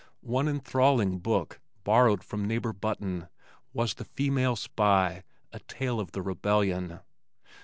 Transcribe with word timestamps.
One 0.25 0.47
enthralling 0.47 1.19
book, 1.19 1.59
borrowed 1.83 2.23
from 2.23 2.43
Neighbor 2.47 2.73
Button, 2.73 3.27
was 3.71 3.93
The 3.93 4.05
Female 4.05 4.55
Spy, 4.55 5.21
a 5.53 5.59
Tale 5.59 5.99
of 5.99 6.13
the 6.13 6.23
Rebellion. 6.23 7.01